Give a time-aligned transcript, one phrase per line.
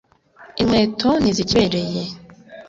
[0.61, 2.01] inkweto ntizikibereye.